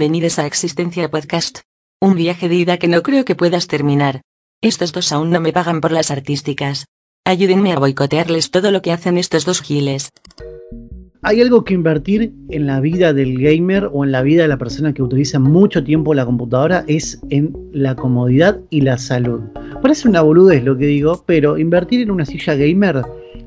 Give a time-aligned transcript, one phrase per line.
[0.00, 1.62] Venides a Existencia Podcast.
[2.00, 4.20] Un viaje de ida que no creo que puedas terminar.
[4.62, 6.84] Estos dos aún no me pagan por las artísticas.
[7.24, 10.10] Ayúdenme a boicotearles todo lo que hacen estos dos giles.
[11.22, 14.56] Hay algo que invertir en la vida del gamer o en la vida de la
[14.56, 19.40] persona que utiliza mucho tiempo la computadora es en la comodidad y la salud.
[19.82, 23.02] Parece una boludez lo que digo, pero invertir en una silla gamer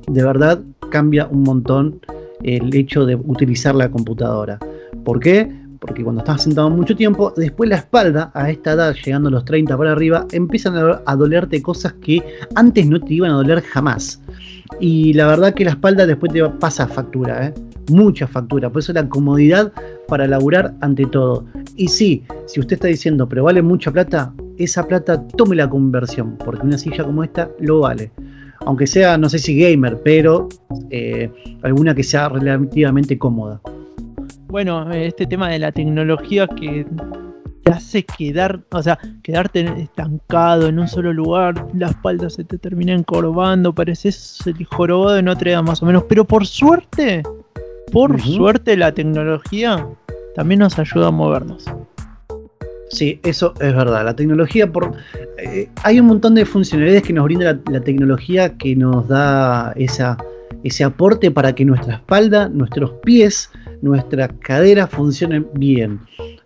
[0.05, 2.02] de verdad cambia un montón
[2.43, 4.59] el hecho de utilizar la computadora.
[5.05, 5.61] ¿Por qué?
[5.82, 9.46] Porque cuando estás sentado mucho tiempo, después la espalda, a esta edad, llegando a los
[9.46, 14.21] 30 para arriba, empiezan a dolerte cosas que antes no te iban a doler jamás.
[14.79, 17.54] Y la verdad que la espalda después te pasa factura, ¿eh?
[17.89, 18.69] mucha factura.
[18.69, 19.74] Por eso la comodidad
[20.07, 21.46] para laburar ante todo.
[21.75, 26.38] Y sí, si usted está diciendo, pero vale mucha plata, esa plata tome la conversión,
[26.38, 28.11] porque una silla como esta lo vale.
[28.68, 30.47] Aunque sea, no sé si gamer, pero
[30.91, 31.32] eh,
[31.63, 33.59] alguna que sea relativamente cómoda
[34.52, 36.86] bueno, este tema de la tecnología que
[37.64, 42.57] te hace quedar, o sea, quedarte estancado en un solo lugar, la espalda se te
[42.57, 47.23] termina encorvando, pareces el jorobado de Notre Dame más o menos, pero por suerte,
[47.94, 49.88] por suerte la tecnología
[50.35, 51.66] también nos ayuda a movernos.
[52.89, 54.03] Sí, eso es verdad.
[54.03, 54.91] La tecnología, por,
[55.38, 60.17] eh, hay un montón de funcionalidades que nos brinda la tecnología que nos da esa,
[60.66, 63.49] ese aporte para que nuestra espalda, nuestros pies,
[63.81, 65.99] nuestra cadera funcionen bien.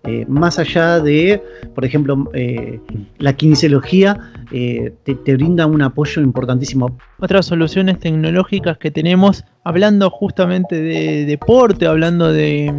[0.03, 1.41] Eh, más allá de,
[1.73, 2.79] por ejemplo, eh,
[3.17, 4.19] la kinesiología,
[4.51, 6.97] eh, te, brinda un apoyo importantísimo.
[7.19, 12.73] Otras soluciones tecnológicas que tenemos, hablando justamente de deporte, hablando de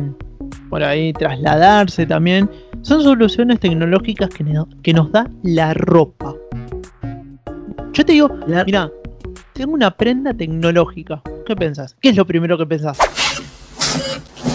[0.70, 2.48] por ahí trasladarse también,
[2.82, 4.44] son soluciones tecnológicas que,
[4.82, 6.34] que nos da la ropa.
[7.92, 8.90] Yo te digo, mira,
[9.52, 11.22] tengo una prenda tecnológica.
[11.46, 11.96] ¿Qué pensás?
[12.00, 12.98] ¿Qué es lo primero que pensás?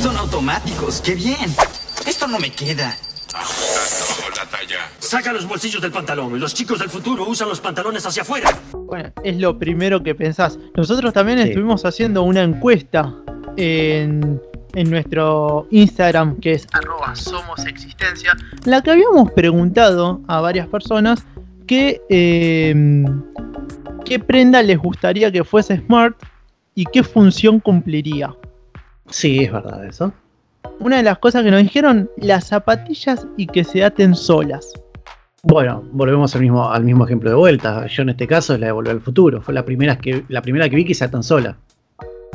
[0.02, 1.54] Son automáticos, qué bien.
[2.06, 2.96] Esto no me queda.
[3.34, 4.90] la talla.
[5.00, 6.40] Saca los bolsillos del pantalón.
[6.40, 8.50] Los chicos del futuro usan los pantalones hacia afuera.
[8.74, 10.58] Bueno, es lo primero que pensás.
[10.76, 13.14] Nosotros también estuvimos haciendo una encuesta
[13.58, 14.42] en,
[14.74, 21.26] nuestro Instagram, que es arroba somos existencia, la que habíamos preguntado a varias personas
[21.68, 22.74] que eh,
[24.06, 26.18] qué prenda les gustaría que fuese smart
[26.76, 28.36] y qué función cumpliría.
[29.12, 30.14] Sí, es verdad eso.
[30.80, 34.74] Una de las cosas que nos dijeron, las zapatillas y que se aten solas.
[35.44, 37.86] Bueno, volvemos al mismo, al mismo ejemplo de vuelta.
[37.88, 39.42] Yo en este caso es la de Volver al Futuro.
[39.42, 41.58] Fue la primera que, la primera que vi que se atan sola.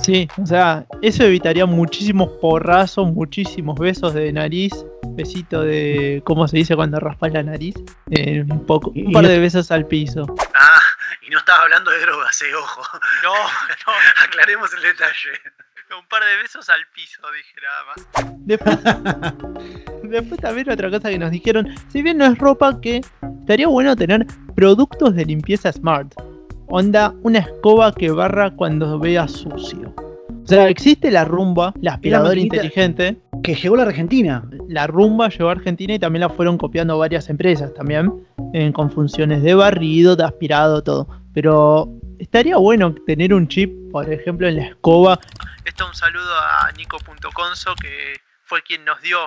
[0.03, 4.73] Sí, o sea, eso evitaría muchísimos porrazos, muchísimos besos de nariz,
[5.11, 7.75] besito de, ¿cómo se dice cuando raspas la nariz?
[8.11, 10.27] Eh, un poco, un par de besos al piso.
[10.55, 10.81] Ah,
[11.27, 12.83] y no estaba hablando de drogas, eh, ojo.
[13.23, 13.33] No,
[13.87, 13.93] no.
[14.25, 15.31] Aclaremos el detalle.
[15.91, 18.37] Un par de besos al piso, dije nada más.
[18.41, 23.01] Después, después también otra cosa que nos dijeron, si bien no es ropa, que
[23.41, 26.13] estaría bueno tener productos de limpieza smart
[26.69, 29.95] onda una escoba que barra cuando vea sucio.
[30.43, 33.19] O sea, existe la rumba, la aspiradora inteligente.
[33.43, 34.49] Que llegó a la Argentina.
[34.69, 38.13] La rumba llegó a Argentina y también la fueron copiando varias empresas también.
[38.73, 41.09] con funciones de barrido, de aspirado, todo.
[41.35, 45.19] Pero estaría bueno tener un chip, por ejemplo, en la escoba.
[45.65, 49.19] Esto un saludo a Nico.conso que fue quien nos dio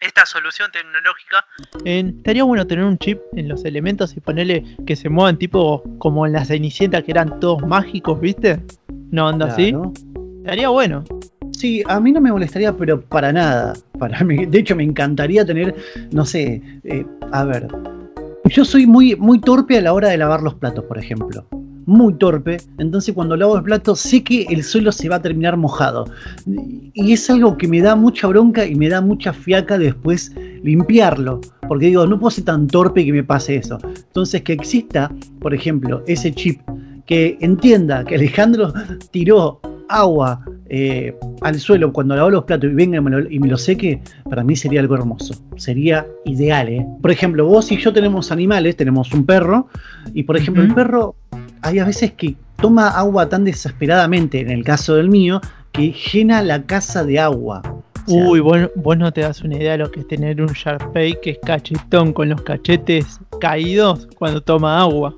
[0.00, 1.46] esta solución tecnológica.
[1.84, 6.26] estaría bueno tener un chip en los elementos y ponerle que se muevan tipo como
[6.26, 8.60] en la Cenicienta que eran todos mágicos, ¿viste?
[9.12, 9.76] No anda así.
[10.38, 11.04] Estaría bueno.
[11.52, 13.74] Sí, a mí no me molestaría, pero para nada.
[13.96, 15.76] Para mí, de hecho, me encantaría tener,
[16.10, 17.68] no sé, eh, a ver.
[18.46, 21.46] Yo soy muy, muy torpe a la hora de lavar los platos, por ejemplo
[21.90, 25.56] muy torpe, entonces cuando lavo el plato sé que el suelo se va a terminar
[25.56, 26.04] mojado.
[26.94, 31.40] Y es algo que me da mucha bronca y me da mucha fiaca después limpiarlo,
[31.66, 33.78] porque digo, no puedo ser tan torpe que me pase eso.
[33.82, 36.60] Entonces que exista, por ejemplo, ese chip
[37.06, 38.72] que entienda que Alejandro
[39.10, 44.00] tiró agua eh, al suelo cuando lavó los platos y venga y me, lo, seque,
[44.28, 45.34] para mí sería algo hermoso.
[45.56, 46.86] Sería ideal, ¿eh?
[47.02, 49.66] Por ejemplo, vos y yo tenemos animales, tenemos un perro,
[50.14, 51.16] y por ejemplo, el perro
[51.62, 55.40] hay a veces que toma agua tan desesperadamente, en el caso del mío,
[55.72, 57.62] que llena la casa de agua.
[58.06, 61.30] Uy, vos, no te das una idea de lo que es tener un Sharpei que
[61.30, 65.14] es cachetón con los cachetes caídos cuando toma agua.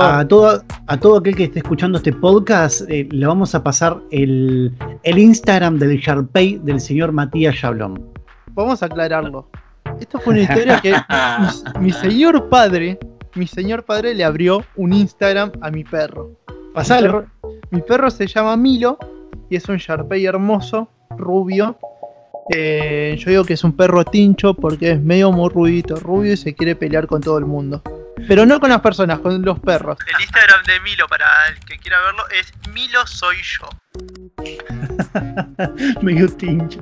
[0.00, 4.00] A todo, a todo aquel que esté escuchando este podcast, eh, le vamos a pasar
[4.10, 4.74] el,
[5.04, 8.04] Instagram del Sharpei del señor Matías Chablón.
[8.52, 9.48] Vamos a aclararlo.
[10.00, 10.94] Esto fue una historia que
[11.80, 12.98] mi señor padre
[13.34, 16.30] mi señor padre le abrió un Instagram a mi perro.
[16.74, 17.26] Pasalo.
[17.70, 18.98] Mi perro, se llama Milo
[19.48, 21.78] y es un Sharpei hermoso, rubio.
[22.52, 26.54] Eh, yo digo que es un perro tincho porque es medio morrudito, rubio y se
[26.54, 27.82] quiere pelear con todo el mundo.
[28.28, 29.98] Pero no con las personas, con los perros.
[30.14, 33.68] El Instagram de Milo, para el que quiera verlo, es Milo Soy Yo.
[36.02, 36.80] Medio tincho.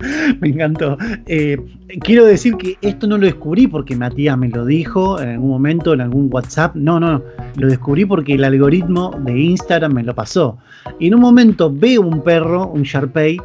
[0.40, 0.96] me encantó.
[1.26, 1.58] Eh,
[2.00, 5.94] quiero decir que esto no lo descubrí porque Matías me lo dijo en algún momento,
[5.94, 6.74] en algún WhatsApp.
[6.74, 7.22] No, no, no.
[7.56, 10.58] Lo descubrí porque el algoritmo de Instagram me lo pasó.
[10.98, 13.38] Y en un momento veo un perro, un Sharpei,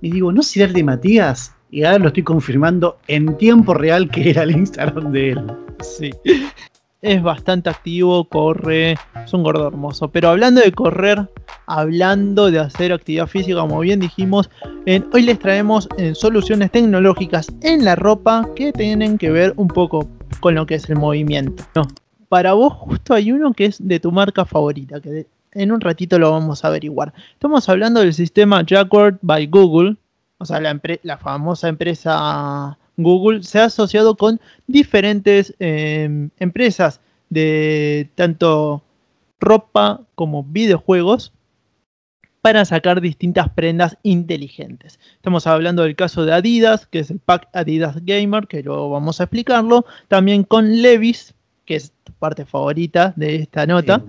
[0.00, 1.54] y digo, ¿no será el de Matías?
[1.70, 5.44] Y ahora lo estoy confirmando en tiempo real que era el Instagram de él.
[5.80, 6.10] Sí
[7.00, 8.92] es bastante activo, corre,
[9.24, 10.08] es un gordo hermoso.
[10.08, 11.28] Pero hablando de correr,
[11.66, 14.50] hablando de hacer actividad física, como bien dijimos,
[15.12, 20.08] hoy les traemos en soluciones tecnológicas en la ropa que tienen que ver un poco
[20.40, 21.64] con lo que es el movimiento.
[22.28, 26.18] para vos justo hay uno que es de tu marca favorita, que en un ratito
[26.18, 27.14] lo vamos a averiguar.
[27.32, 29.96] Estamos hablando del sistema Jacquard by Google,
[30.38, 37.00] o sea, la, la famosa empresa Google se ha asociado con diferentes em, empresas
[37.30, 38.82] de tanto
[39.40, 41.32] ropa como videojuegos
[42.42, 44.98] para sacar distintas prendas inteligentes.
[45.14, 49.20] Estamos hablando del caso de Adidas, que es el pack Adidas Gamer, que luego vamos
[49.20, 49.84] a explicarlo.
[50.08, 51.34] También con Levis,
[51.66, 54.02] que es tu parte favorita de esta nota,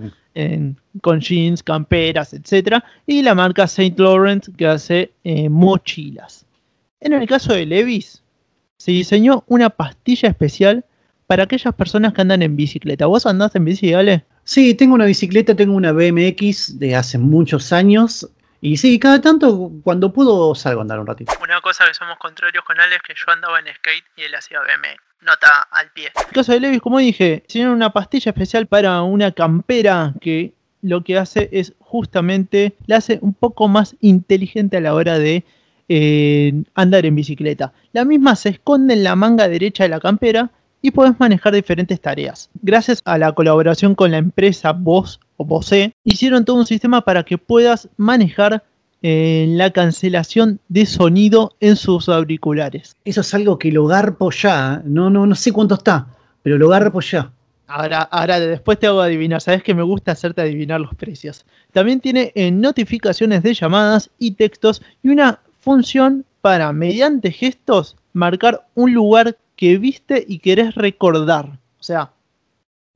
[1.02, 2.78] con jeans, camperas, etc.
[3.06, 6.46] Y la marca Saint Laurent, que hace eh, mochilas.
[7.02, 8.24] En el caso de Levis,
[8.80, 10.86] se diseñó una pastilla especial
[11.28, 13.06] para aquellas personas que andan en bicicleta.
[13.06, 14.26] ¿Vos andás en bici, Ale?
[14.46, 18.28] Sí, tengo una bicicleta, tengo una BMX de hace muchos años.
[18.62, 21.34] Y sí, cada tanto, cuando puedo, salgo a andar un ratito.
[21.44, 24.34] Una cosa que somos contrarios con Ale es que yo andaba en skate y él
[24.34, 25.02] hacía BMX.
[25.22, 26.12] Nota al pie.
[26.16, 30.54] En el caso de Levis, como dije, tiene una pastilla especial para una campera que
[30.82, 35.44] lo que hace es justamente, la hace un poco más inteligente a la hora de
[36.76, 37.74] andar en bicicleta.
[37.94, 40.52] La misma se esconde en la manga derecha de la campera
[40.82, 42.50] y puedes manejar diferentes tareas.
[42.62, 47.24] Gracias a la colaboración con la empresa Voz o Bose, hicieron todo un sistema para
[47.24, 48.64] que puedas manejar
[49.02, 52.96] eh, la cancelación de sonido en sus auriculares.
[53.06, 54.82] Eso es algo que lo garpo ya.
[54.86, 56.08] No, no, no sé cuánto está,
[56.44, 57.32] pero lo garpo ya.
[57.68, 61.46] Ahora, ahora después te hago adivinar, sabes que me gusta hacerte adivinar los precios.
[61.72, 68.66] También tiene eh, notificaciones de llamadas y textos y una función para, mediante gestos, marcar
[68.76, 71.46] un lugar que viste y querés recordar.
[71.80, 72.12] O sea,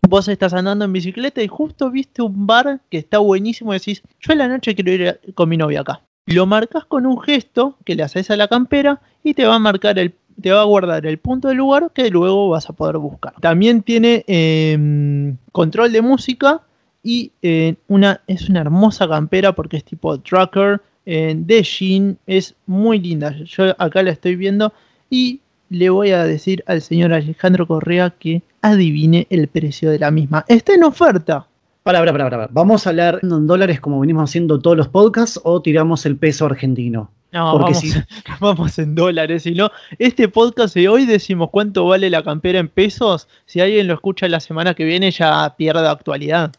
[0.07, 4.01] vos estás andando en bicicleta y justo viste un bar que está buenísimo y decís,
[4.19, 6.01] yo en la noche quiero ir con mi novia acá.
[6.25, 9.59] Lo marcas con un gesto que le haces a la campera y te va a
[9.59, 12.97] marcar el te va a guardar el punto del lugar que luego vas a poder
[12.97, 13.33] buscar.
[13.39, 16.61] También tiene em, control de música
[17.03, 22.99] y eh, una, es una hermosa campera porque es tipo tracker de Jean es muy
[22.99, 23.35] linda.
[23.43, 24.73] Yo acá la estoy viendo
[25.09, 30.11] y le voy a decir al señor Alejandro Correa que adivine el precio de la
[30.11, 30.45] misma.
[30.47, 31.47] Está en oferta.
[31.81, 32.47] Para, para, para, para.
[32.51, 36.45] ¿Vamos a hablar en dólares como venimos haciendo todos los podcasts o tiramos el peso
[36.45, 37.11] argentino?
[37.33, 37.83] No, vamos,
[38.39, 39.43] vamos, en dólares.
[39.43, 43.27] Si no, este podcast de hoy decimos cuánto vale la campera en pesos.
[43.45, 46.51] Si alguien lo escucha la semana que viene, ya pierde actualidad.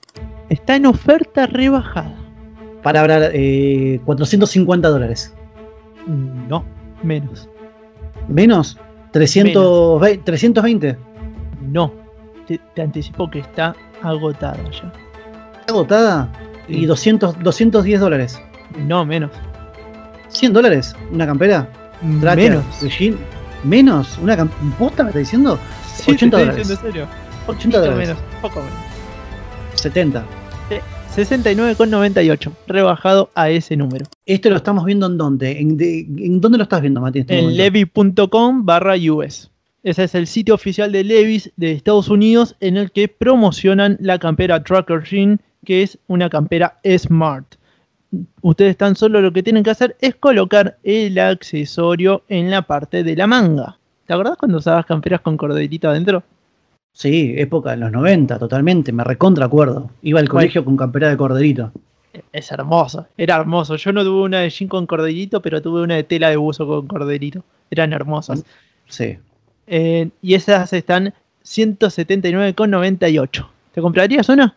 [0.51, 2.24] Está en oferta rebajada
[2.85, 5.35] para hablar eh, 450 dólares.
[6.07, 6.65] No,
[7.03, 7.49] menos.
[8.29, 8.79] ¿Menos?
[9.13, 10.99] 320, 320.
[11.63, 11.93] No,
[12.47, 14.93] te, anticipo que está agotada ya.
[15.67, 16.31] ¿Agotada?
[16.69, 18.41] Y 200, 210 dólares.
[18.87, 19.31] No, menos.
[20.29, 21.67] 100 dólares, una campera.
[22.03, 22.65] menos.
[23.63, 24.19] ¿Menos?
[24.19, 25.59] ¿Una campera me está diciendo?
[25.87, 26.71] Sí, 80 dólares.
[26.71, 27.07] en serio.
[27.47, 28.09] 80 dólares.
[28.09, 28.75] menos, poco menos.
[29.77, 30.23] 70.
[31.15, 34.05] 69,98, rebajado a ese número.
[34.27, 35.61] ¿Esto lo estamos viendo en dónde?
[35.61, 37.23] ¿En, dónde lo estás viendo, Matías?
[37.23, 39.51] Este en levy.com barra US.
[39.85, 44.19] Ese es el sitio oficial de Levis de Estados Unidos en el que promocionan la
[44.19, 47.47] campera Trucker Jean, que es una campera Smart.
[48.41, 53.05] Ustedes tan solo lo que tienen que hacer es colocar el accesorio en la parte
[53.05, 53.79] de la manga.
[54.07, 56.23] ¿Te acordás cuando usabas camperas con corderita adentro?
[56.95, 59.91] Sí, época de los 90, totalmente, me recontra acuerdo.
[60.03, 61.73] Iba al colegio con campera de corderito.
[62.33, 63.75] Es hermoso, era hermoso.
[63.75, 66.69] Yo no tuve una de jean con corderito, pero tuve una de tela de buzo
[66.69, 67.43] con corderito.
[67.69, 68.45] Eran hermosas.
[68.87, 69.19] Sí.
[69.67, 71.13] Eh, y esas están
[71.45, 73.49] 179,98.
[73.73, 74.57] ¿Te comprarías una?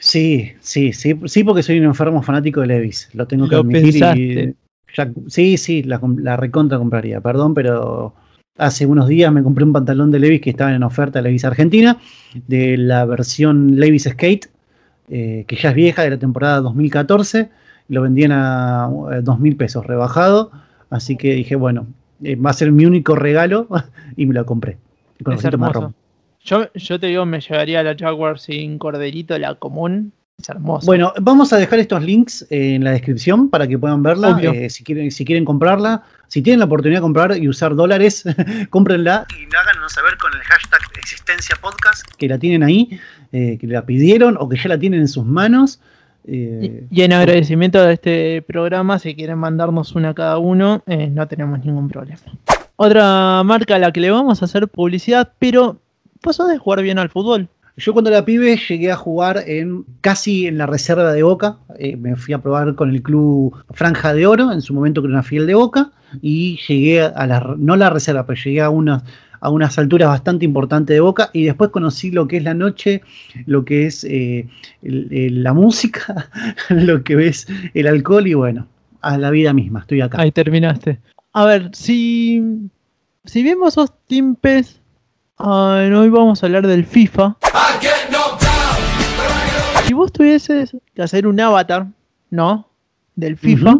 [0.00, 3.08] Sí, sí, sí, sí, porque soy un enfermo fanático de Levis.
[3.14, 4.54] Lo tengo que admitir.
[5.28, 7.22] sí, sí, la, la recontra compraría.
[7.22, 8.12] Perdón, pero
[8.58, 11.44] Hace unos días me compré un pantalón de Levis que estaba en oferta de Levis
[11.44, 11.96] Argentina,
[12.34, 14.50] de la versión Levis Skate,
[15.08, 17.50] eh, que ya es vieja, de la temporada 2014.
[17.88, 20.50] Lo vendían a 2.000 eh, pesos rebajado.
[20.90, 21.86] Así que dije, bueno,
[22.24, 23.68] eh, va a ser mi único regalo
[24.16, 24.72] y me lo compré.
[24.72, 24.78] Es
[25.20, 25.72] El conejito hermoso.
[25.72, 25.94] marrón.
[26.44, 30.12] Yo, yo te digo, me llevaría la Jaguar sin corderito, la común.
[30.40, 30.86] Es hermoso.
[30.86, 34.36] Bueno, vamos a dejar estos links en la descripción para que puedan verla.
[34.36, 34.52] Obvio.
[34.52, 38.22] eh, si, quieren, si quieren comprarla, si tienen la oportunidad de comprar y usar dólares,
[38.70, 39.26] cómprenla.
[39.30, 43.00] Y háganos saber con el hashtag Existencia Podcast que la tienen ahí,
[43.32, 45.80] eh, que la pidieron o que ya la tienen en sus manos.
[46.24, 51.08] eh, Y, y en agradecimiento de este programa, si quieren mandarnos una cada uno, eh,
[51.08, 52.20] no tenemos ningún problema.
[52.76, 55.80] Otra marca a la que le vamos a hacer publicidad, pero
[56.30, 57.48] sos de jugar bien al fútbol.
[57.78, 61.58] Yo cuando era pibe llegué a jugar en casi en la reserva de Boca.
[61.78, 65.06] eh, me fui a probar con el club Franja de Oro, en su momento que
[65.06, 68.70] era una fiel de Boca, y llegué a la, no la reserva, pero llegué a
[68.70, 69.04] unas,
[69.40, 73.02] a unas alturas bastante importantes de Boca, y después conocí lo que es la noche,
[73.46, 74.48] lo que es eh,
[74.82, 76.30] la música,
[76.70, 78.66] lo que es el alcohol, y bueno,
[79.02, 80.20] a la vida misma, estoy acá.
[80.20, 80.98] Ahí terminaste.
[81.32, 82.42] A ver, si,
[83.24, 84.34] si vos sos Team
[85.38, 87.36] Ah, hoy vamos a hablar del FIFA.
[89.86, 91.86] Si vos tuvieses que hacer un avatar,
[92.30, 92.68] ¿no?
[93.14, 93.78] Del FIFA,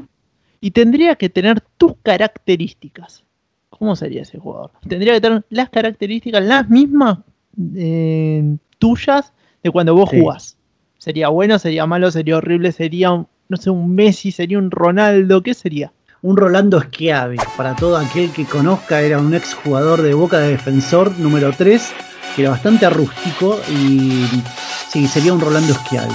[0.61, 3.25] y tendría que tener tus características.
[3.71, 4.71] ¿Cómo sería ese jugador?
[4.89, 7.19] Tendría que tener las características, las mismas
[7.77, 10.21] eh, tuyas de cuando vos Sí.
[10.21, 10.57] jugás.
[10.99, 15.55] Sería bueno, sería malo, sería horrible, sería, no sé, un Messi, sería un Ronaldo, ¿qué
[15.55, 15.93] sería?
[16.21, 20.51] Un Rolando Schiavi, para todo aquel que conozca, era un ex jugador de Boca de
[20.51, 21.93] defensor número 3,
[22.35, 24.27] que era bastante rústico y
[24.89, 26.15] sí, sería un Rolando Schiavi.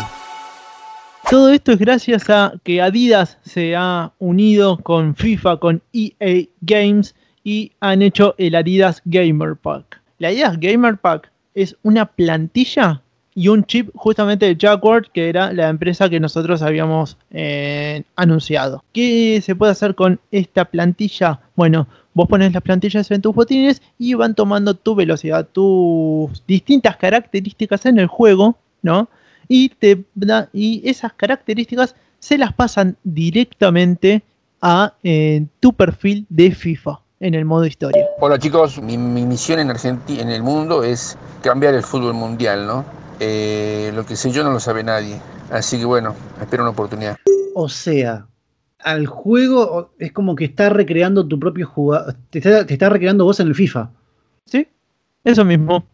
[1.29, 7.15] Todo esto es gracias a que Adidas se ha unido con FIFA, con EA Games
[7.45, 10.01] y han hecho el Adidas Gamer Pack.
[10.17, 13.02] La Adidas Gamer Pack es una plantilla
[13.35, 18.83] y un chip justamente de Jaguar, que era la empresa que nosotros habíamos eh, anunciado.
[18.93, 21.39] ¿Qué se puede hacer con esta plantilla?
[21.55, 26.97] Bueno, vos pones las plantillas en tus botines y van tomando tu velocidad, tus distintas
[26.97, 29.09] características en el juego, ¿no?
[29.47, 34.21] y, te da- y esas características se las pasan directamente
[34.61, 38.05] a eh, tu perfil de FIFA en el modo historia.
[38.19, 42.65] Hola chicos, mi, mi misión en Argentina, en el mundo es cambiar el fútbol mundial,
[42.65, 42.85] ¿no?
[43.25, 45.17] Eh, lo que sé yo no lo sabe nadie,
[45.49, 47.15] así que bueno, espero una oportunidad.
[47.55, 48.27] O sea,
[48.79, 53.23] al juego es como que está recreando tu propio jugador, te está, te está recreando
[53.23, 53.89] vos en el FIFA.
[54.45, 54.67] ¿Sí?
[55.23, 55.85] Eso mismo.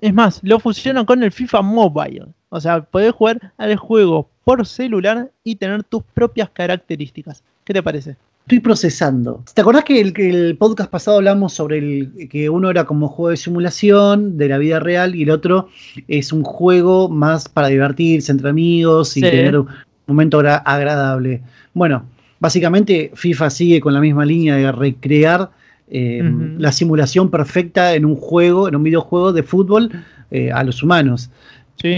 [0.00, 2.26] Es más, lo fusionan con el FIFA Mobile.
[2.48, 7.42] O sea, podés jugar al juego por celular y tener tus propias características.
[7.64, 8.16] ¿Qué te parece?
[8.48, 9.44] Estoy procesando.
[9.52, 13.36] ¿Te acordás que el, podcast pasado hablamos sobre el, que uno era como juego de
[13.36, 15.68] simulación de la vida real y el otro
[16.08, 19.26] es un juego más para divertirse entre amigos y Sí.
[19.30, 19.68] tener un
[20.06, 21.42] momento agra- agradable?
[21.74, 22.06] Bueno,
[22.40, 25.50] básicamente FIFA sigue con la misma línea de recrear
[25.90, 26.22] eh,
[26.56, 29.90] la simulación perfecta en un juego, en un videojuego de fútbol
[30.30, 31.28] eh, a los humanos.
[31.76, 31.88] Sí.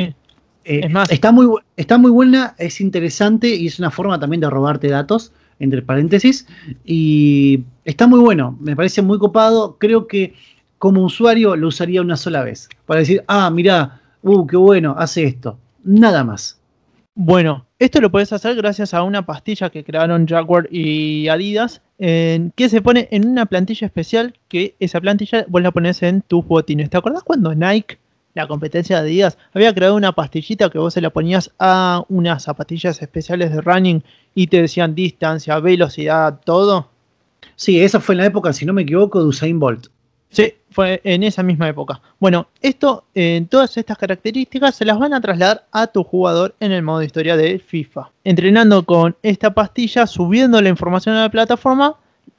[0.65, 4.41] Eh, Es más- está, muy, está muy buena, es interesante y es una forma también
[4.41, 6.47] de robarte datos, entre paréntesis.
[6.85, 9.77] Y está muy bueno, me parece muy copado.
[9.79, 10.35] Creo que
[10.79, 12.69] como usuario lo usaría una sola vez.
[12.87, 15.59] Para decir, ah, mirá, uh, qué bueno, hace esto.
[15.85, 16.61] Nada más.
[17.15, 22.69] Bueno, esto lo puedes hacer gracias a una pastilla que crearon Jaguar y Adidas, que
[22.69, 26.89] se pone en una plantilla especial, que esa plantilla vos la pones en tus botines.
[26.89, 27.99] ¿Te acordás cuando Nike,
[28.35, 32.45] la competencia de Adidas, había creado una pastillita que vos se la ponías a unas
[32.45, 34.03] zapatillas especiales de running
[34.35, 36.89] y te decían distancia, velocidad, todo?
[37.57, 39.89] Sí, esa fue en la época, si no me equivoco, de Usain Bolt.
[40.31, 42.01] Sí, fue en esa misma época.
[42.21, 46.71] Bueno, esto, en todas estas características se las van a trasladar a tu jugador en
[46.71, 48.11] el modo historia de FIFA.
[48.23, 51.97] Entrenando con esta pastilla, subiendo la información a la plataforma,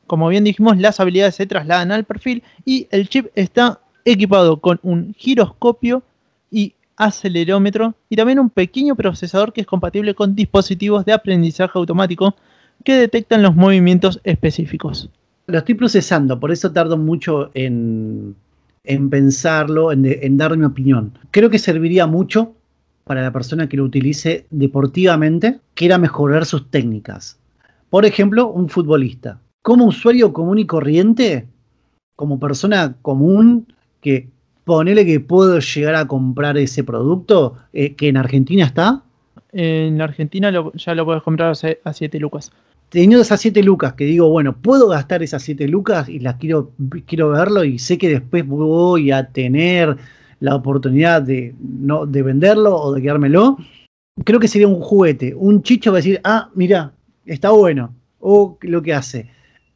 [0.07, 4.79] como bien dijimos, las habilidades se trasladan al perfil y el chip está equipado con
[4.83, 6.03] un giroscopio
[6.49, 12.35] y acelerómetro y también un pequeño procesador que es compatible con dispositivos de aprendizaje automático
[12.83, 15.09] que detectan los movimientos específicos.
[15.47, 18.35] Lo estoy procesando, por eso tardo mucho en,
[18.83, 21.17] en pensarlo, en, en dar mi opinión.
[21.31, 22.53] Creo que serviría mucho
[23.03, 27.39] para la persona que lo utilice deportivamente, quiera mejorar sus técnicas.
[27.89, 29.39] Por ejemplo, un futbolista.
[29.63, 31.47] Como usuario común y corriente,
[32.15, 33.67] como persona común
[34.01, 34.27] que
[34.65, 39.03] ponele que puedo llegar a comprar ese producto, eh, que en Argentina está,
[39.53, 42.51] En Argentina lo- ya lo puedes comprar a se- a 7 lucas.
[42.89, 46.71] teniendo esas 7 lucas, que digo, bueno, puedo gastar esas 7 lucas y las quiero,
[47.05, 49.95] quiero verlo y sé que después voy a tener
[50.41, 53.57] la oportunidad de, no, de venderlo o de quedármelo,
[54.25, 55.33] creo que sería un juguete.
[55.35, 56.91] Un chicho va a decir, ah, mira,
[57.25, 59.29] está bueno, o lo que hace.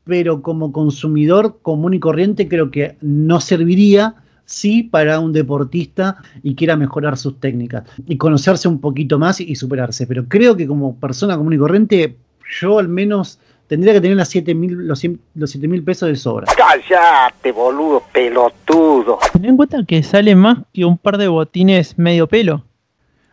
[0.05, 6.55] Pero como consumidor común y corriente creo que no serviría sí para un deportista y
[6.55, 10.07] quiera mejorar sus técnicas y conocerse un poquito más y superarse.
[10.07, 12.15] Pero creo que como persona común y corriente,
[12.61, 16.45] yo al menos tendría que tener las 7 los, 7 mil pesos de sobra.
[16.55, 19.19] Cállate, boludo, pelotudo.
[19.33, 22.63] Ten en cuenta que sale más que un par de botines medio pelo.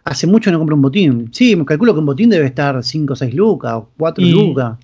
[0.04, 1.28] Hace mucho no compro un botín.
[1.32, 4.78] Sí, me calculo que un botín debe estar 5 o 6 lucas o 4 lucas.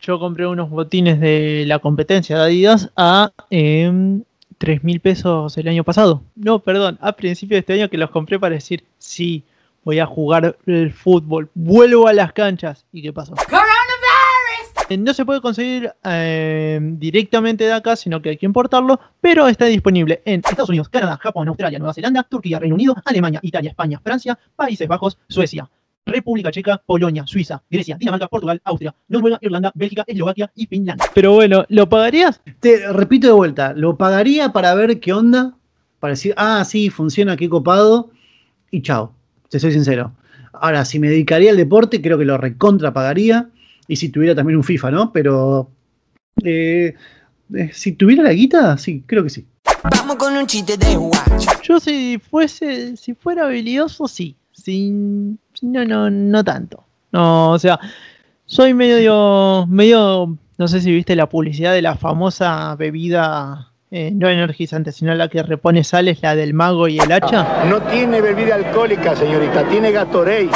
[0.00, 4.22] Yo compré unos botines de la competencia de Adidas a eh, em,
[4.56, 6.22] 3 mil pesos el año pasado.
[6.34, 9.44] No, perdón, a principio de este año que los compré para decir, sí,
[9.84, 12.86] voy a jugar el fútbol, vuelvo a las canchas.
[12.92, 13.34] ¿Y qué pasó?
[14.88, 19.48] Eh, no se puede conseguir eh, directamente de acá, sino que hay que importarlo, pero
[19.48, 23.70] está disponible en Estados Unidos, Canadá, Japón, Australia, Nueva Zelanda, Turquía, Reino Unido, Alemania, Italia,
[23.70, 25.70] España, Francia, Países Bajos, Suecia,
[26.10, 31.06] República Checa, Polonia, Suiza, Grecia, Dinamarca, Portugal, Austria, Noruega, Irlanda, Bélgica, Eslovaquia y Finlandia.
[31.14, 32.40] Pero bueno, ¿lo pagarías?
[32.60, 35.54] Te repito de vuelta, lo pagaría para ver qué onda,
[35.98, 38.10] para decir, ah, sí, funciona, qué copado,
[38.70, 39.14] y chao,
[39.48, 40.12] te soy sincero.
[40.52, 43.48] Ahora, si me dedicaría al deporte, creo que lo recontra pagaría
[43.86, 45.12] y si tuviera también un FIFA, ¿no?
[45.12, 45.70] Pero
[46.44, 46.94] eh,
[47.54, 49.46] eh, si tuviera la guita, sí, creo que sí.
[49.82, 51.50] Vamos con un chiste de guacho.
[51.62, 54.36] Yo si fuese, si fuera habilidoso, sí.
[54.52, 56.84] Sin, no, no, no tanto.
[57.12, 57.78] No, o sea,
[58.46, 64.28] soy medio, medio, no sé si viste la publicidad de la famosa bebida eh, no
[64.28, 67.64] energizante, sino la que repone sales, la del mago y el hacha.
[67.64, 70.50] No tiene bebida alcohólica, señorita, tiene Gatorade.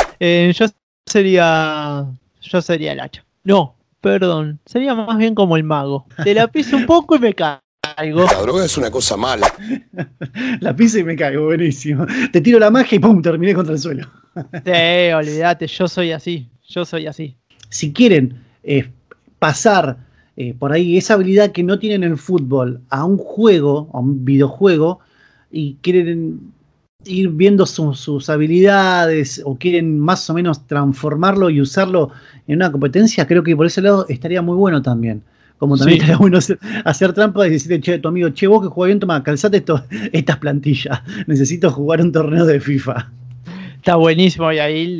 [0.53, 0.67] yo
[1.05, 2.07] sería,
[2.41, 3.25] yo sería el hacha.
[3.43, 6.07] No, perdón, sería más bien como el mago.
[6.23, 8.25] Te la piso un poco y me caigo.
[8.25, 9.53] La droga es una cosa mala.
[10.61, 12.07] la piso y me caigo, buenísimo.
[12.33, 14.24] Te tiro la magia y pum, terminé contra el suelo.
[14.65, 17.37] sí, olvídate, yo soy así, yo soy así.
[17.69, 18.91] Si quieren eh,
[19.39, 19.99] pasar
[20.37, 24.01] eh, por ahí esa habilidad que no tienen en el fútbol a un juego, a
[24.01, 25.01] un videojuego,
[25.51, 26.53] y quieren
[27.05, 32.11] ir viendo sus habilidades o quieren más o menos transformarlo y usarlo
[32.47, 35.23] en una competencia, creo que por ese lado estaría muy bueno también.
[35.59, 36.39] Como también estaría bueno
[36.85, 39.85] hacer, trampa y decirle, che, tu amigo, che, vos que juegas bien, toma, calzate esto,
[40.13, 41.01] estas plantillas.
[41.29, 43.11] Necesito jugar un torneo de FIFA.
[43.85, 44.99] Está buenísimo y ahí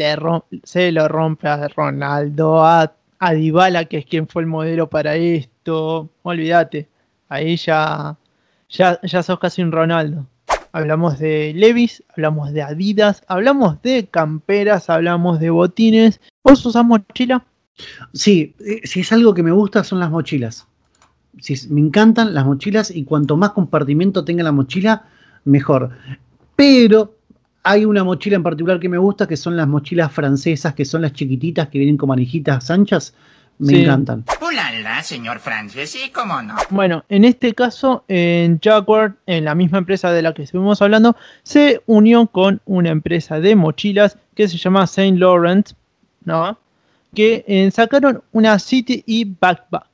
[0.63, 5.17] se lo rompe a Ronaldo, a, a Dybala, que es quien fue el modelo para
[5.17, 6.11] esto.
[6.23, 6.87] Olvídate,
[7.31, 8.15] ahí ya,
[8.69, 10.27] ya, ya sos casi un Ronaldo
[10.73, 16.21] hablamos de Levis, hablamos de Adidas, hablamos de camperas, hablamos de botines.
[16.43, 17.43] ¿Vos usás mochila?
[18.13, 20.67] Sí, eh, si es algo que me gusta son las mochilas.
[21.41, 25.07] Si, me encantan las mochilas y cuanto más compartimiento tenga la mochila,
[25.45, 25.89] mejor.
[26.55, 27.15] Pero
[27.65, 31.03] hay una mochila en particular que me gusta, que son las mochilas francesas, que son
[31.03, 33.15] las chiquititas que vienen con manijitas anchas
[33.59, 34.25] me encantan.
[34.41, 36.57] Ulala, señor Francis, sí, cómo no.
[36.71, 41.17] Bueno, en este caso, en Jaguar, en la misma empresa de la que estuvimos hablando,
[41.43, 45.71] se unió con una empresa de mochilas que se llama Saint Laurent,
[46.25, 46.59] ¿no?
[47.15, 49.87] Que eh, sacaron una City E Backpack.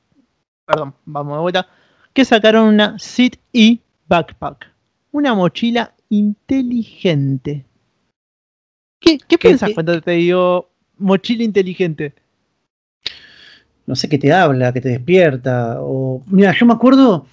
[0.65, 1.67] Perdón, vamos de vuelta.
[2.13, 4.71] Que sacaron una City E Backpack.
[5.11, 7.65] Una mochila inteligente.
[8.99, 10.69] ¿Qué, qué piensas cuando te digo
[10.99, 12.13] mochila inteligente?
[13.91, 15.77] no sé, qué te habla, que te despierta.
[15.81, 17.25] O, mira, yo me acuerdo,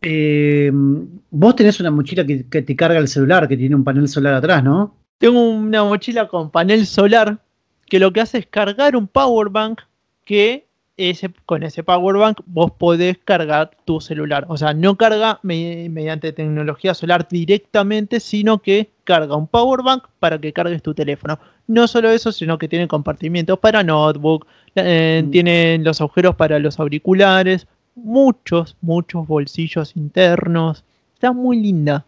[0.00, 4.34] eh, vos tenés una mochila que, te carga el celular, que tiene un panel solar
[4.34, 4.94] atrás, ¿no?
[5.18, 7.38] Tengo una mochila con panel solar
[7.86, 9.80] que lo que hace es cargar un power bank
[10.24, 14.44] que ese, con ese power bank vos podés cargar tu celular.
[14.48, 20.38] O sea, no carga mediante tecnología solar directamente, sino que carga un power bank para
[20.38, 21.38] que cargues tu teléfono.
[21.66, 25.30] No solo eso, sino que tiene compartimientos para notebook, eh, mm.
[25.30, 30.84] tienen los agujeros para los auriculares, muchos, muchos bolsillos internos.
[31.14, 32.04] Está muy linda.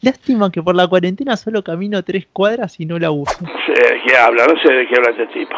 [0.00, 3.36] Lástima que por la cuarentena solo camino tres cuadras y no la uso.
[3.40, 5.56] No sé de qué habla, no sé de qué habla este tipo.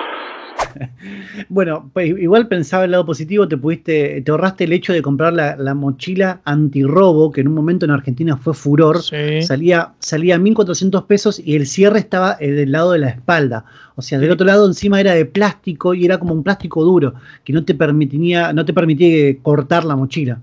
[1.49, 5.33] bueno, pues igual pensaba el lado positivo, te pudiste, te ahorraste el hecho de comprar
[5.33, 11.07] la, la mochila antirrobo, que en un momento en Argentina fue furor, salía, salía 1.400
[11.07, 13.65] pesos y el cierre estaba eh, del lado de la espalda.
[13.97, 17.15] O sea, del otro lado encima era de plástico y era como un plástico duro,
[17.45, 20.41] que no te permitía, no te permitía cortar la mochila.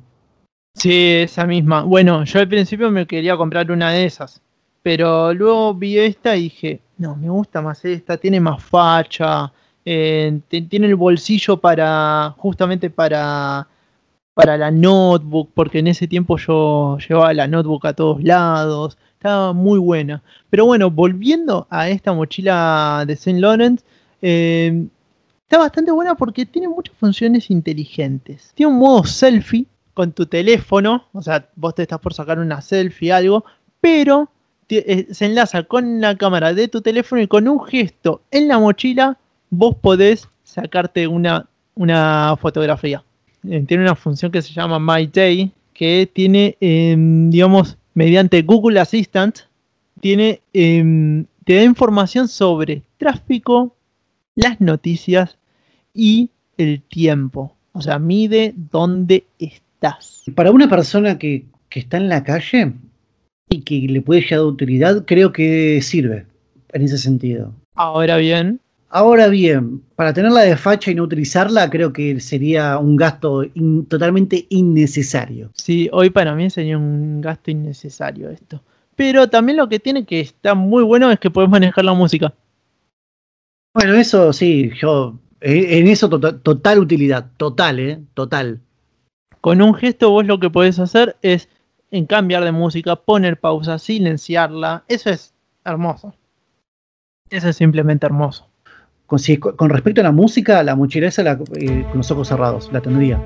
[0.75, 1.82] Sí, esa misma.
[1.82, 4.41] Bueno, yo al principio me quería comprar una de esas,
[4.84, 9.51] pero luego vi esta y dije, no, me gusta más esta, tiene más facha,
[9.89, 13.67] eh, tiene el bolsillo para justamente para
[14.34, 19.54] para la notebook, porque en ese tiempo yo llevaba la notebook a todos lados, estaba
[19.54, 20.21] muy buena.
[20.52, 23.82] Pero bueno, volviendo a esta mochila de Saint Laurent,
[24.21, 24.88] eh,
[25.47, 28.52] Está bastante buena porque tiene muchas funciones inteligentes.
[28.54, 32.62] Tiene un modo selfie con tu teléfono, o sea, vos te estás por sacar una
[32.62, 33.45] selfie, algo,
[33.80, 34.30] pero
[34.67, 38.60] eh, se enlaza con la cámara de tu teléfono y con un gesto en la
[38.60, 39.17] mochila
[39.49, 43.03] vos podés sacarte una, una fotografía.
[43.47, 48.79] Eh, tiene una función que se llama My Day, que tiene, em, digamos, mediante Google
[48.79, 49.39] Assistant,
[50.01, 53.75] tiene, em, te da información sobre tráfico,
[54.36, 55.38] las noticias
[55.93, 57.55] y el tiempo.
[57.73, 60.23] O sea, mide dónde estás.
[60.36, 62.73] Para una persona que, que está en la calle
[63.49, 66.25] y que le puede llegar de utilidad, creo que sirve
[66.73, 67.53] en ese sentido.
[67.75, 72.95] Ahora bien, Ahora bien, para tenerla de facha y no utilizarla, creo que sería un
[72.95, 75.52] gasto in- totalmente innecesario.
[75.54, 78.62] Sí, hoy para mí sería un gasto innecesario esto.
[78.95, 82.34] Pero también lo que tiene que está muy bueno es que puedes manejar la música.
[83.73, 88.62] Bueno, eso sí, yo eh, en eso tota- total utilidad, total, eh, total.
[89.41, 91.50] Con un gesto vos lo que podés hacer es
[91.91, 94.84] en cambiar de música, poner pausa, silenciarla.
[94.88, 96.15] Eso es hermoso.
[97.30, 98.46] Eso es simplemente hermoso.
[99.07, 102.27] Con, si- con respecto a la música, la mochila esa la- eh, con los ojos
[102.27, 103.17] cerrados, la tendría.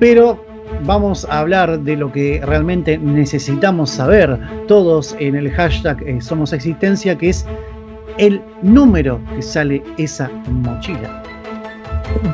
[0.00, 0.44] Pero
[0.84, 6.52] vamos a hablar de lo que realmente necesitamos saber todos en el hashtag eh, Somos
[6.52, 7.46] Existencia, que es
[8.18, 11.22] el número que sale esa mochila.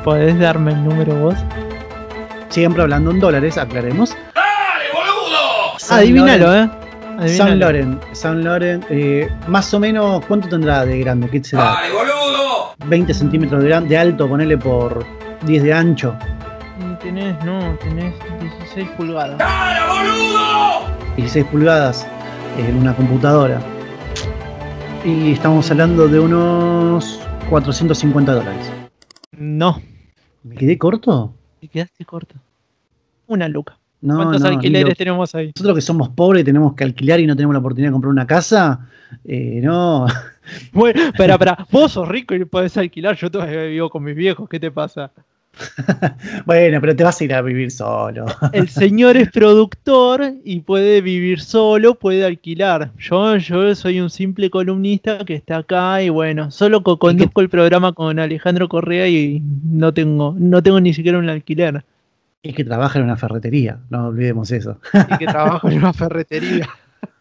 [0.03, 1.35] ¿Podés darme el número vos?
[2.49, 4.17] Siempre hablando en dólares, aclaremos.
[5.79, 6.71] San Adivínalo, Loren- eh.
[7.19, 7.29] Adivínalo.
[7.37, 11.29] San Loren, San Loren, eh, más o menos, ¿cuánto tendrá de grande?
[11.29, 11.75] ¿Qué será?
[12.87, 15.05] 20 centímetros de, de alto, ponele por
[15.45, 16.17] 10 de ancho.
[16.81, 19.39] Y Tenés, no, tenés 16 pulgadas.
[21.17, 22.07] 16 pulgadas
[22.59, 23.61] en una computadora.
[25.05, 28.71] Y estamos hablando de unos 450 dólares.
[29.33, 29.81] No,
[30.43, 31.35] ¿Me quedé corto?
[31.61, 32.35] te quedaste corto.
[33.27, 33.79] Una luca.
[34.03, 35.53] No, ¿Cuántos no, alquileres tenemos ahí?
[35.55, 38.11] Nosotros que somos pobres y tenemos que alquilar y no tenemos la oportunidad de comprar
[38.11, 38.87] una casa,
[39.25, 40.07] eh, no.
[40.73, 41.67] Bueno, espera, espera.
[41.71, 43.17] Vos sos rico y podés alquilar.
[43.17, 44.49] Yo todavía vivo con mis viejos.
[44.49, 45.13] ¿Qué te pasa?
[46.47, 48.27] bueno, pero te vas a ir a vivir solo.
[48.53, 52.91] El señor es productor y puede vivir solo, puede alquilar.
[52.99, 57.49] Yo, yo soy un simple columnista que está acá y bueno, solo co- conduzco el
[57.49, 61.85] programa con Alejandro Correa y no tengo, no tengo ni siquiera un alquiler.
[62.43, 64.79] Es que trabaja en una ferretería, no olvidemos eso.
[65.15, 66.69] Y que trabajo en una ferretería.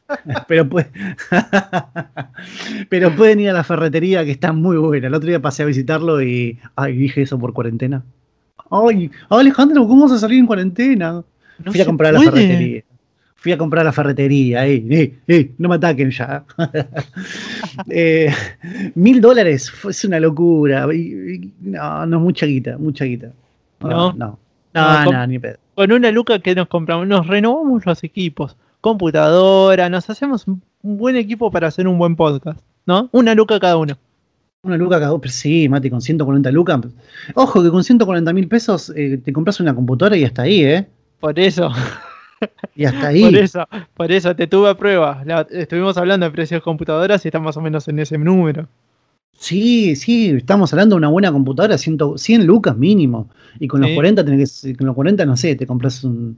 [0.48, 0.90] Pero, puede...
[2.90, 5.08] Pero pueden ir a la ferretería que está muy buena.
[5.08, 6.60] El otro día pasé a visitarlo y.
[6.76, 8.04] Ay, dije eso por cuarentena.
[8.72, 11.24] Ay, Alejandro, ¿cómo vas a salir en cuarentena?
[11.64, 12.84] No Fui a comprar a la ferretería.
[13.36, 14.68] Fui a comprar a la ferretería.
[14.68, 16.44] Eh, eh, no me ataquen ya.
[17.90, 18.30] Eh,
[18.96, 20.88] Mil dólares fue- es una locura.
[20.94, 23.32] Y- y- No, no mucha guita, mucha guita.
[23.82, 23.90] No.
[23.90, 24.40] No, no.
[24.74, 25.58] No, No, ni pedo.
[25.76, 31.16] Con una luca que nos compramos, nos renovamos los equipos, computadora, nos hacemos un buen
[31.16, 33.10] equipo para hacer un buen podcast, ¿no?
[33.12, 33.98] Una luca cada uno.
[34.64, 36.80] Una luca cada pero sí, Mati, con 140 lucas.
[37.34, 40.88] Ojo que con 140 mil pesos eh, te compras una computadora y hasta ahí, ¿eh?
[41.20, 41.72] Por eso,
[42.76, 43.24] Y hasta ahí.
[43.24, 45.24] por eso, por eso te tuve a prueba.
[45.26, 48.68] La- estuvimos hablando de precios de computadoras y está más o menos en ese número.
[49.38, 53.28] Sí, sí, estamos hablando de una buena computadora, 100, 100 lucas mínimo.
[53.60, 53.96] Y con los Sí.
[53.96, 56.38] 40 tenés que, con los 40, no sé, te compras un,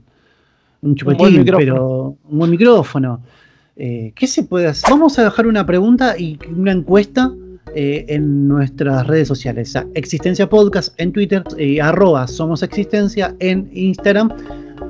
[0.80, 3.20] un chupetín, pero un buen micrófono.
[3.76, 4.88] Eh, ¿Qué se puede hacer?
[4.90, 7.32] Vamos a dejar una pregunta y una encuesta
[7.74, 9.74] eh, en nuestras redes sociales.
[9.94, 14.30] Existencia Podcast en Twitter, eh, arroba Somos Existencia en Instagram.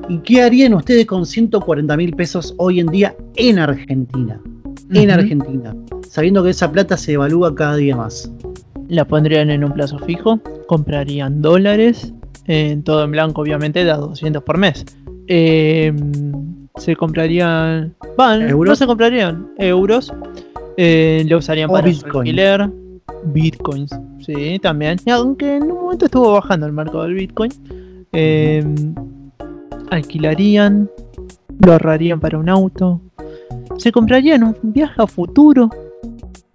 [0.08, 4.40] ¿Y qué harían ustedes con 140 mil pesos hoy en día en Argentina?
[4.94, 5.10] En.
[5.10, 5.74] Argentina,
[6.08, 8.30] sabiendo que esa plata se evalúa cada día más.
[8.88, 12.12] La pondrían en un plazo fijo, comprarían dólares,
[12.46, 14.84] en todo en blanco obviamente, de a 200 por mes.
[15.26, 15.92] Eh,
[16.76, 17.94] se comprarían...
[18.16, 18.78] Van, no ¿Euros?
[18.78, 20.12] se comprarían euros.
[20.76, 22.16] Eh, lo usarían O para Bitcoin.
[22.16, 22.70] alquiler.
[23.26, 24.98] Bitcoins, sí, también.
[25.10, 27.50] Aunque en un momento estuvo bajando el mercado del Bitcoin.
[28.12, 28.64] Eh,
[29.90, 30.90] alquilarían,
[31.64, 33.00] lo ahorrarían para un auto.
[33.78, 35.68] Se comprarían un viaje a futuro.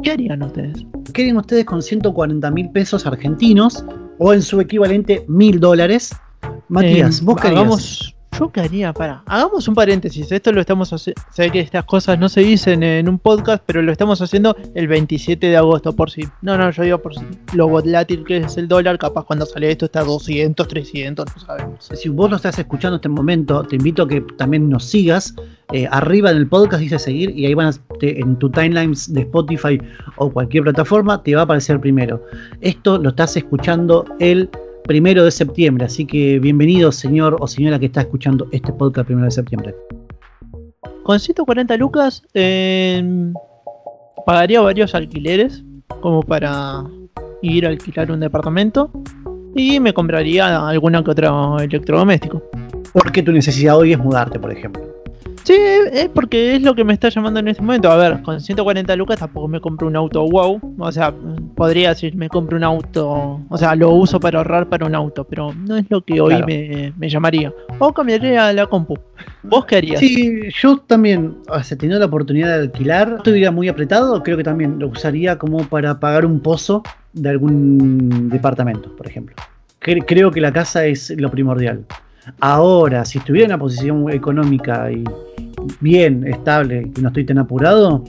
[0.02, 0.86] ¿Qué harían ustedes?
[1.14, 3.84] ¿Qué harían ustedes con 140 mil pesos argentinos
[4.18, 6.16] o en su equivalente mil dólares?
[6.70, 7.62] Matías, Eh, vos qué harías?
[7.62, 9.22] hagamos, yo qué haría, para.
[9.26, 10.32] Hagamos un paréntesis.
[10.32, 11.22] Esto lo estamos haciendo.
[11.32, 14.88] Sé que estas cosas no se dicen en un podcast, pero lo estamos haciendo el
[14.88, 16.24] 27 de agosto por si.
[16.42, 17.22] No, no, yo digo por si.
[17.54, 21.42] Lo volátil que es el dólar, capaz cuando sale esto está a 200, 300, no
[21.46, 21.90] sabemos.
[21.94, 25.34] Si vos lo estás escuchando en este momento, te invito a que también nos sigas
[25.72, 29.14] eh, arriba en el podcast dice seguir y ahí van a, te- en tu timelines
[29.14, 29.80] de Spotify
[30.16, 32.24] o cualquier plataforma te va a aparecer primero.
[32.62, 34.50] Esto lo estás escuchando el
[34.90, 39.26] primero de septiembre, así que bienvenido señor o señora que está escuchando este podcast primero
[39.26, 39.76] de septiembre.
[41.04, 43.32] Con 140 lucas eh,
[44.26, 45.64] pagaría varios alquileres
[46.02, 46.84] como para
[47.44, 48.90] ir a alquilar un departamento
[49.54, 52.42] y me compraría alguna que otro electrodoméstico.
[52.92, 54.89] Porque tu necesidad hoy es mudarte, por ejemplo.
[55.50, 55.56] Sí,
[55.94, 57.90] es porque es lo que me está llamando en este momento.
[57.92, 60.60] A ver, con 140 lucas tampoco me compro un auto wow.
[60.78, 61.12] O sea,
[61.56, 63.42] podría decir, me compro un auto.
[63.50, 66.30] O sea, lo uso para ahorrar para un auto, pero no es lo que hoy
[66.36, 66.46] Claro.
[66.46, 67.52] me, me llamaría.
[67.80, 68.96] O cambiaría la compu.
[69.42, 70.00] ¿Vos qué harías?
[70.00, 74.44] Sí, yo también, o sea, teniendo la oportunidad de alquilar, estuviera muy apretado, creo que
[74.44, 76.84] también lo usaría como para pagar un pozo
[77.14, 79.36] de algún departamento, por ejemplo.
[79.82, 81.86] Cre- creo que la casa es lo primordial.
[82.40, 85.04] Ahora, si estuviera en una posición económica y
[85.80, 88.04] bien, estable, y no estoy tan apurado,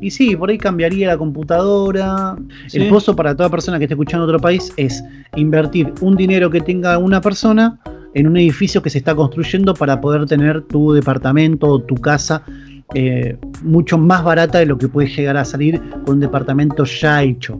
[0.00, 2.36] y sí, por ahí cambiaría la computadora.
[2.72, 5.02] El pozo para toda persona que esté escuchando en otro país es
[5.36, 7.78] invertir un dinero que tenga una persona
[8.14, 12.42] en un edificio que se está construyendo para poder tener tu departamento o tu casa
[12.94, 17.22] eh, mucho más barata de lo que puede llegar a salir con un departamento ya
[17.22, 17.58] hecho.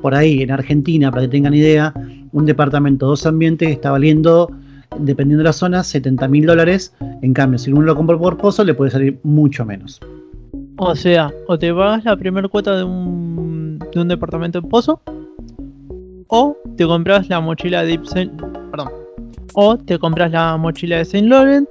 [0.00, 1.94] Por ahí, en Argentina, para que tengan idea,
[2.32, 4.50] un departamento dos ambientes está valiendo,
[4.98, 6.94] dependiendo de la zona, 70 mil dólares.
[7.22, 10.00] En cambio, si uno lo compra por pozo, le puede salir mucho menos.
[10.78, 15.00] O sea, o te pagas la primera cuota de un, de un departamento en pozo,
[16.28, 18.32] o te compras la mochila de Saint,
[18.70, 18.88] perdón,
[19.54, 21.68] o te compras la mochila de Saint Laurent,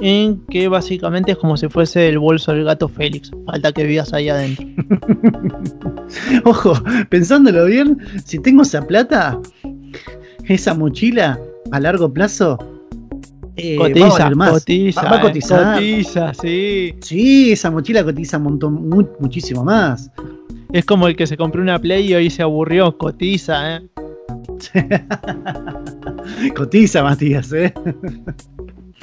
[0.00, 3.30] en que básicamente es como si fuese el bolso del gato Félix.
[3.46, 4.66] Falta que vivas ahí adentro.
[6.44, 6.74] Ojo,
[7.08, 9.38] pensándolo bien, si tengo esa plata,
[10.44, 11.38] esa mochila
[11.70, 12.58] a largo plazo,
[13.56, 14.50] eh, va a cotiza, más.
[14.50, 15.74] cotiza, Va- va a eh, cotizar.
[15.74, 16.94] cotiza, sí.
[17.00, 20.10] Sí, esa mochila cotiza un montón, mu- muchísimo más.
[20.72, 23.88] Es como el que se compró una Play y hoy se aburrió, cotiza, eh.
[26.56, 27.72] Cotiza, Matías, ¿eh?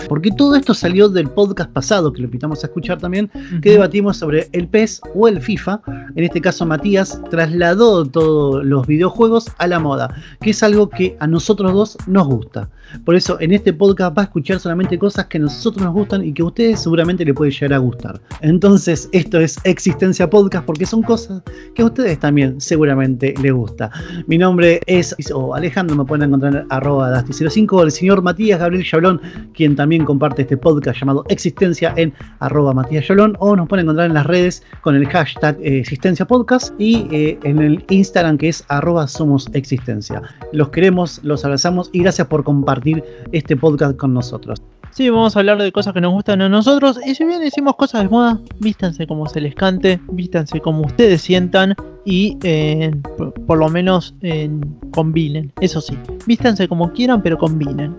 [0.08, 3.30] Porque todo esto salió del podcast pasado, que lo invitamos a escuchar también,
[3.62, 5.82] que debatimos sobre el PES o el FIFA.
[6.16, 11.16] En este caso, Matías trasladó todos los videojuegos a la moda, que es algo que
[11.20, 12.70] a nosotros dos nos gusta.
[13.06, 16.26] Por eso, en este podcast va a escuchar solamente cosas que a nosotros nos gustan
[16.26, 18.20] y que a ustedes seguramente le puede llegar a gustar.
[18.42, 21.42] Entonces, esto es Existencia Podcast porque son cosas
[21.74, 23.92] que a ustedes también seguramente les gusta.
[24.28, 28.84] Mi nombre es o Alejandro, me pueden encontrar en arroba Dasti05, el señor Matías Gabriel
[28.84, 29.22] Yablón,
[29.54, 34.06] quien también comparte este podcast llamado Existencia en arroba Matías Yablón, o nos pueden encontrar
[34.06, 38.50] en las redes con el hashtag eh, Existencia Podcast y eh, en el Instagram que
[38.50, 40.22] es arroba Somos Existencia.
[40.54, 44.62] Los queremos, los abrazamos y gracias por compartir este podcast con nosotros.
[44.92, 47.00] Sí, vamos a hablar de cosas que nos gustan a nosotros.
[47.04, 51.24] Y si bien decimos cosas de moda, vístanse como se les cante, vístanse como ustedes
[51.24, 54.48] sientan y eh, por, por lo menos eh,
[54.92, 55.52] combinen.
[55.60, 57.96] Eso sí, vístanse como quieran, pero combinen.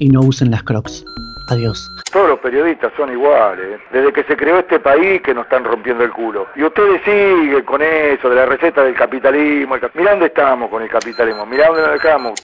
[0.00, 1.04] Y no usen las crocs.
[1.50, 1.90] Adiós.
[2.12, 3.80] Todos los periodistas son iguales.
[3.90, 6.46] Desde que se creó este país que nos están rompiendo el culo.
[6.54, 9.74] Y ustedes siguen con eso, de la receta del capitalismo.
[9.94, 11.44] Mirá dónde estamos con el capitalismo.
[11.46, 12.38] Mirá dónde nos dejamos.